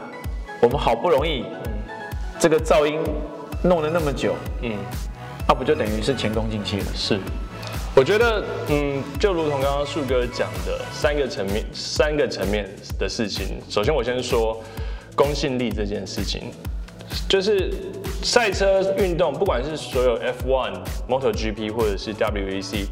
[0.63, 1.73] 我们好不容易，嗯，
[2.39, 2.99] 这个噪音
[3.63, 4.73] 弄了那么久，嗯。
[5.49, 6.87] 那不就等于是前功尽弃了？
[6.95, 7.21] 是，
[7.95, 13.61] 我觉得，嗯，就如同刚刚树哥讲的三个层面，三个层面的事情。
[13.69, 14.63] 首先，我先说
[15.15, 16.51] 公信力这件事情，
[17.29, 17.71] 就是
[18.23, 22.87] 赛车运动，不管是所有 F1、MotoGP 或者是 WEC。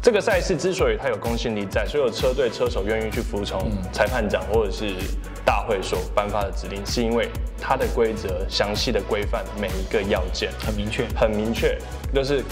[0.00, 4.94] 这个赛事之所以它有公信力在，所有车队车手愿意去服从裁判长或者是
[5.46, 10.50] 大会所颁发的指令，是因为它的规则详细的规范每一个要件。
[10.58, 11.78] 很明确，很明确，
[12.12, 12.42] 就是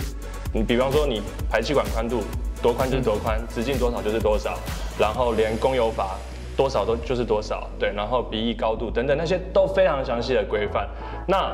[0.53, 2.23] 你比方说你排气管宽度
[2.63, 4.57] 多宽就是多宽，直径多少就是多少，
[4.97, 6.17] 然后连供油阀
[6.57, 10.89] 多少都就是多少，对，然后鼻翼高度等等那些都非常详细的规范，
[11.27, 11.53] 那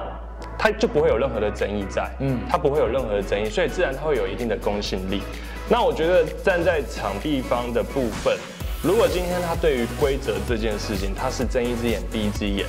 [0.59, 5.23] 它就不会有任何的争议在，嗯，它不会有任何的争议，所以自然它会有一定的公信力。
[5.71, 8.37] 那我觉得站在场地方的部分，
[8.83, 12.65] 如果今天他对于规则这件事情，他是睁一只眼闭一只眼，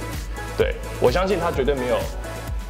[0.57, 1.97] 对，我相信他绝对没有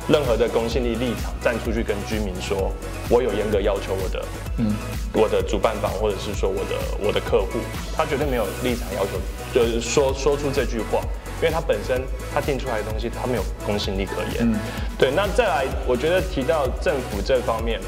[0.08, 2.72] 任何的公信力立场站出去跟居民说，
[3.10, 4.24] 我有严格要求我的，
[4.58, 4.76] 嗯，
[5.14, 7.58] 我的主办方或者是说我的我的客户，
[7.98, 9.14] 他绝对没有立场要求，
[9.52, 11.02] 就是说说出这句话，
[11.38, 12.00] 因为他本身
[12.32, 14.42] 他定出来的东西，他没有公信力可言。
[14.42, 14.54] 嗯，
[15.00, 15.10] 对。
[15.10, 17.80] 那再来，我觉得提到政府这方面，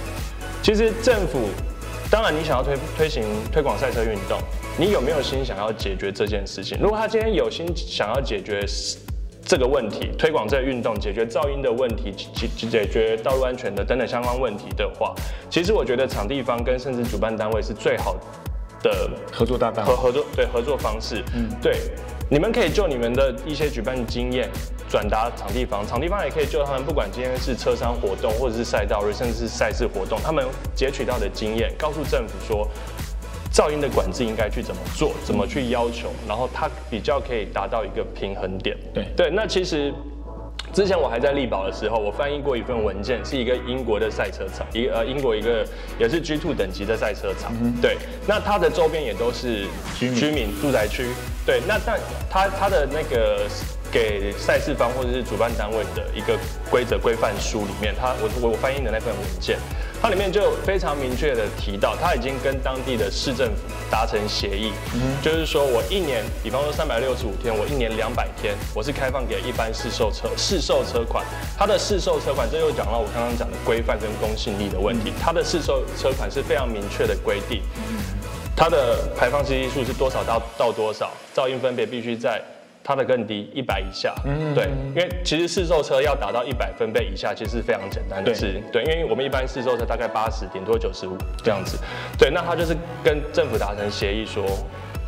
[0.64, 1.48] 其实政府。
[2.12, 4.38] 当然，你想要推推行推广赛车运动，
[4.76, 6.78] 你有没有心想要解决这件事情？
[6.82, 8.66] 如果他今天有心想要解决
[9.46, 15.14] 这个问题，推广这个运动，解决噪音的问题，解解决道路安全的等等相关问题的话，
[15.48, 18.18] 其实我觉得场地方跟甚至主办单位是最好
[18.82, 21.24] 的合作搭档和合作对合作方式。
[21.36, 21.78] 嗯，对，
[22.28, 24.50] 你们可以就你们的一些举办经验。
[24.90, 32.70] 转达场地方，场地方也可以就他们，不管今天是车商活动，或者是赛道日，甚至是赛事活动，他们截取到的经验，告诉政府说，
[33.54, 38.76] 噪音的管制应该去怎么做，怎么去要求，然后它比较可以达到一个平衡点。
[38.92, 39.94] 对对，那其实
[40.74, 45.64] 之前我还在丽宝的时候，我翻译过一份文件，是一个英国的赛车场，一个呃英国一个
[46.00, 47.54] 也是 G two 等级的赛车场。
[47.62, 49.68] 嗯、对，那它的周边也都是
[50.00, 51.06] 居民，居民住宅区。
[51.46, 53.48] 对，那但它它的那个。
[53.94, 56.36] 给赛事方或者是主办单位的一个
[56.72, 59.60] 规则规范书里面，它我我我翻译的那份文件，
[60.02, 71.24] 它里面就非常明确的提到，它已经跟当地的市政府达成协议，嗯，就是说我一年，比方说三百六十五天，我一年两百天，我是开放给一般市售车市售车款，
[71.56, 77.62] 它的市售车款，这又讲到我刚刚讲的规范跟公信力的问题，它的市售车款是非常明确的规定，
[78.56, 82.42] 它的排放系数是多少到到多少，噪音分别必须在。
[82.84, 91.78] 它的更低，一百以下，嗯，对，因为其实试售车要达到一百分贝以下，其实是非常简单的事，对，对，因为我们一般试售车大概八十，顶多九十五这样子，
[92.18, 94.44] 对，那他就是跟政府达成协议说，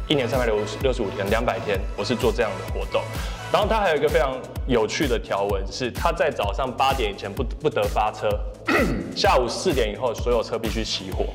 [0.07, 3.01] 一年三百六六十五天，两百天，我是做这样的活动，
[3.51, 8.29] 然后他还有一个非常有趣的条文是，他在早上八点以前不不得发车，
[9.15, 11.25] 下午四点以后所有车必须熄火。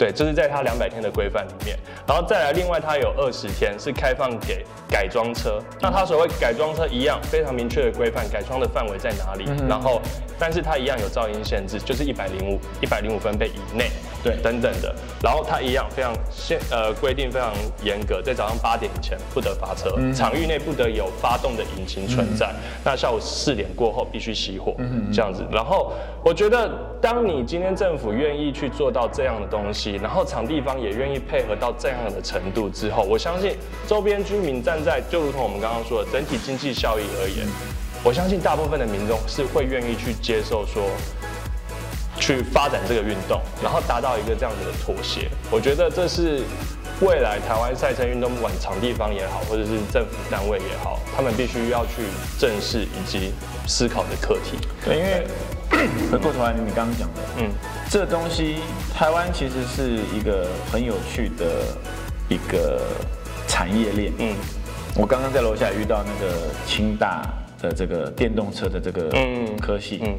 [0.00, 1.76] 对，这是在它两百天的规范里面，
[2.08, 5.60] 然后再来，另外它有二十天是开放给改装车。
[5.78, 9.44] 那它所谓改装车一样非常明确的规范，改装的范围在哪里？
[9.68, 10.00] 然后，
[10.38, 13.90] 但是它一样有噪音限制，就是一百零五一百零五分贝以内。
[14.22, 14.94] 对，等等的。
[15.22, 22.46] 然后它一样非常限呃规定非常严格，在早上八点以前不得发车，嗯、场域内不得有发动的引擎存在。
[22.46, 25.46] 嗯、那下午四点过后必须熄火，嗯、这样子。
[25.52, 25.92] 然后
[26.22, 26.70] 我觉得，
[27.00, 33.56] 当你今天政府愿意去做到这样的东西，然后场地方也愿意配合到这样的程度之后，我相信
[33.88, 37.46] 周边居民站在就如同我们刚刚说的整体经济效益而言，
[38.04, 40.82] 我相信大部分的民众是会愿意去接受说。
[42.18, 46.42] 去发展这个运动，然后达到一个这样子的妥协，我觉得这是
[47.00, 52.02] 未来台湾赛车运动，不管场地方也好，或者是政府单位也好，他们必须要去
[52.38, 53.32] 正视以及
[53.66, 54.58] 思考的课题。
[54.84, 55.26] 对，因为
[56.10, 57.50] 回过头来，你刚刚讲的，嗯，
[57.88, 58.56] 这东西
[58.94, 61.64] 台湾其实是一个很有趣的
[62.28, 62.82] 一个
[63.46, 64.12] 产业链。
[64.18, 64.34] 嗯，
[64.96, 66.34] 我刚刚在楼下遇到那个
[66.66, 67.22] 清大
[67.60, 69.08] 的这个电动车的这个
[69.60, 70.00] 科系。
[70.02, 70.08] 嗯。
[70.08, 70.18] 嗯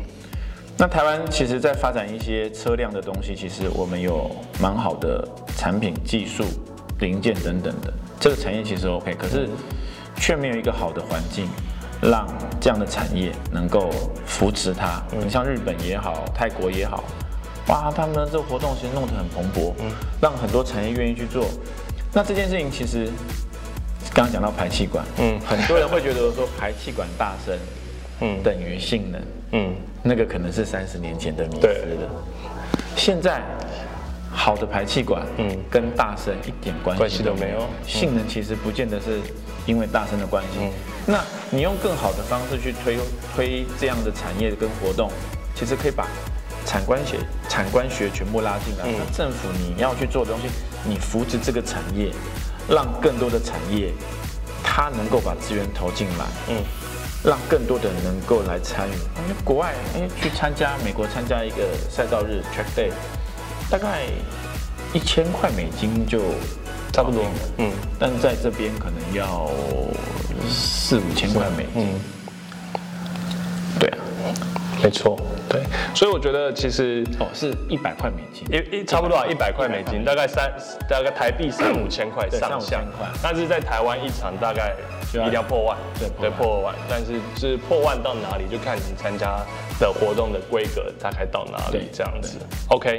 [0.77, 6.43] 那台湾其实，在发展一些车辆的东西，其实我们有蛮好的产品、技术、
[6.99, 9.47] 零件等等的，这个产业其实 OK，可是
[10.15, 11.47] 却没有一个好的环境，
[12.01, 12.27] 让
[12.59, 13.91] 这样的产业能够
[14.25, 15.01] 扶持它。
[15.11, 17.03] 你像日本也好，泰国也好，
[17.67, 19.73] 哇，他们这个活动其实弄得很蓬勃，
[20.21, 21.45] 让很多产业愿意去做。
[22.13, 23.07] 那这件事情其实
[24.13, 27.57] 刚刚讲到排气管，嗯，很多人会觉得说排气管大声，
[28.21, 29.21] 嗯，等于性能，
[29.51, 29.75] 嗯。
[30.03, 32.09] 那个可能是三十年前的迷思了，
[32.95, 33.39] 现在
[34.31, 37.67] 好的排气管，嗯，跟大声一点关系都没有。
[37.85, 39.19] 性能其实不见得是
[39.67, 40.57] 因为大声的关系。
[40.59, 40.71] 嗯，
[41.05, 42.97] 那你用更好的方式去推
[43.35, 45.11] 推这样的产业跟活动，
[45.55, 46.07] 其实可以把
[46.65, 47.17] 产官学
[47.49, 48.85] 产官学全部拉进来。
[48.85, 50.47] 那政府你要去做的东西，
[50.83, 52.11] 你扶持这个产业，
[52.69, 53.91] 让更多的产业
[54.63, 56.25] 它能够把资源投进来。
[56.49, 56.63] 嗯。
[57.23, 58.93] 让更多的人能够来参与。
[58.93, 62.89] 因为国外，哎，去参加美国参加一个赛道日 track day，
[63.69, 64.05] 大概
[64.91, 66.19] 一千块美金就
[66.91, 67.23] 差不多。
[67.57, 69.49] 嗯，但在这边可能要
[70.49, 71.87] 四五千块美金。
[71.87, 71.99] 嗯，
[73.79, 73.97] 对啊，
[74.83, 75.17] 没错。
[75.49, 75.61] 对，
[75.93, 80.49] 所以我觉得其实哦，是一百块美金，一一差不多啊，一百块美金，大概三
[80.87, 82.81] 大概台币三五千块上下。
[83.21, 84.73] 但是在台湾一场大概
[85.09, 86.73] 一定要破万，对对破万。
[86.89, 89.45] 但是是破万到哪里，就看你参加
[89.81, 92.37] 的活动的规格大概到哪里这样子。
[92.69, 92.97] OK，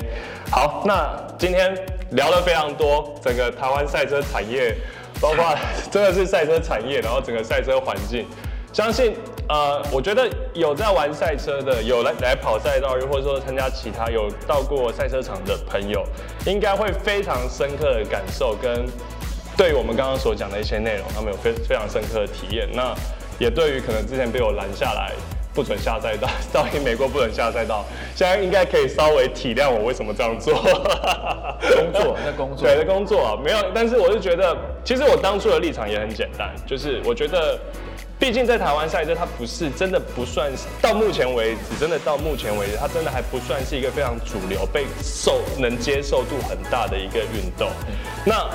[0.51, 1.09] 好，那
[1.39, 1.75] 今天
[2.11, 4.77] 聊了非常多，整个台湾赛车产业，
[5.21, 5.55] 包括
[5.91, 8.27] 真的是赛车产业，然后整个赛车环境。
[8.73, 9.15] 相信，
[9.51, 16.03] 呃，我觉得有在玩赛车的，有来来跑赛道，又或者说参加其他有到过赛车场的朋友，
[16.47, 18.87] 应该会非常深刻的感受，跟
[19.59, 22.67] 对于我们刚刚所讲的一些内容，他们有非非常深刻的体验。
[22.73, 22.95] 那
[23.39, 25.13] 也对于可能之前被我拦下来，
[25.55, 27.85] 不准下赛道， 到底美国不准下赛道，
[28.15, 30.55] 现在应该可以稍微体谅我为什么这样做。
[30.55, 33.59] 工作，在工作， 对，在工作啊，没有。
[33.75, 37.59] 但是我是觉得，其实我当初的立场也很简单，就是我觉得。
[38.19, 47.69] 毕竟在台湾赛车，它不是真的不算是到目前为止，真的到目前为止，它真的还不算是一个非常主流、被受能接受度很大的一个运动。
[48.25, 48.49] 那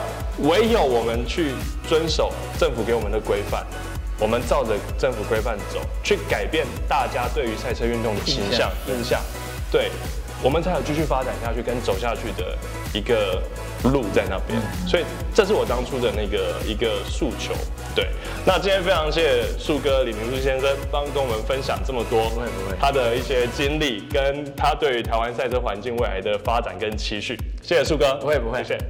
[0.47, 1.51] 唯有我们去
[1.85, 3.67] 遵守政府给我们的规范，
[4.19, 9.19] 我们照着政府规范走，去改变大家对于赛车运动的形象印象，
[9.71, 9.89] 对。
[10.43, 12.55] 我们才有继续发展下去跟走下去的
[12.93, 13.41] 一个
[13.85, 15.03] 路在那边，所以
[15.33, 17.55] 这是我当初的那个一个诉求。
[17.95, 18.09] 对，
[18.45, 22.31] 那今天非常谢谢树哥李明树先生帮跟我们分享这么多
[22.79, 27.35] 他的一些经历，跟他对于台湾赛车环境未来的发展跟期许。
[27.63, 28.85] 谢谢树哥，不会不会，谢谢。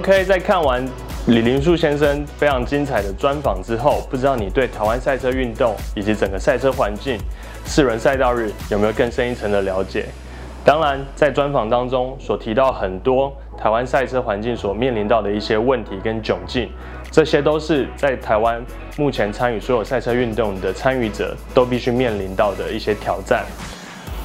[0.00, 0.82] OK，在看完
[1.26, 7.18] 李林树先生非常精彩的专访之后，不知道你对台湾赛车运动以及整个赛车环境、
[7.66, 10.06] 四轮赛道日有没有更深一层的了解？
[10.64, 16.70] 当然，在专访当中所提到很多台湾赛车环境所面临到的一些问题跟窘境，
[17.10, 18.64] 这些都是在台湾
[18.96, 23.44] 目前参与所有赛车运动的参与者都必须面临到的一些挑战。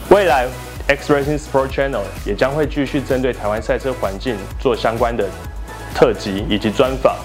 [0.10, 0.48] 未来
[0.88, 5.28] X Racing Sport Channel 也将会继续针对台湾赛车环境做相关的。
[5.96, 7.16] 特辑以及专访，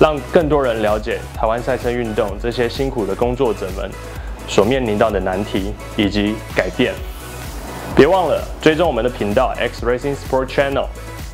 [0.00, 3.88] 让更多人了解台湾赛车运动这些辛苦的工作者们
[4.48, 6.92] 所面临到的难题以及改变。
[7.94, 10.86] 别忘了追踪我们的频道 X Racing Sport Channel，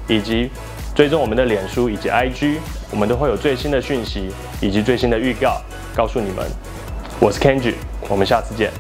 [0.07, 0.51] 以及
[0.95, 2.59] 追踪我们的脸书以及 IG，
[2.91, 5.61] 我们都会有最新的讯息以及最新的预告
[5.95, 6.47] 告诉你们。
[7.19, 7.75] 我是 Kenji，
[8.09, 8.71] 我们下次见。